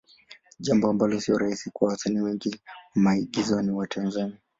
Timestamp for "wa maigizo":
2.49-3.75